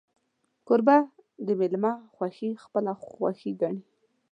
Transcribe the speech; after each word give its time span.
کوربه 0.67 0.97
د 1.45 1.47
میلمه 1.59 1.93
خوښي 2.13 2.49
خپله 2.63 2.91
خوښي 3.05 3.51
ګڼي. 3.61 3.79